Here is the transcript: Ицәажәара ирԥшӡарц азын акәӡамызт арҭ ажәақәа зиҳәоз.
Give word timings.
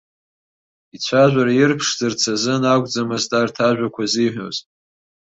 Ицәажәара 0.95 1.53
ирԥшӡарц 1.55 2.21
азын 2.33 2.63
акәӡамызт 2.73 3.31
арҭ 3.39 3.55
ажәақәа 3.67 4.03
зиҳәоз. 4.11 4.57